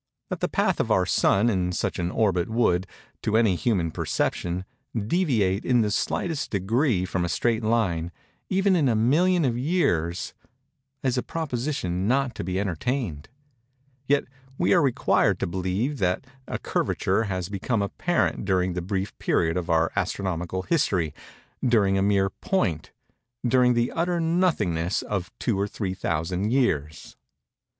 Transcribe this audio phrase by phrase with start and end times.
[0.29, 2.87] That the path of our Sun in such an orbit would,
[3.21, 8.11] to any human perception, deviate in the slightest degree from a straight line,
[8.49, 10.33] even in a million of years,
[11.03, 14.23] is a proposition not to be entertained:—yet
[14.57, 19.55] we are required to believe that a curvature has become apparent during the brief period
[19.55, 26.51] of our astronomical history—during a mere point—during the utter nothingness of two or three thousand
[26.51, 27.15] years.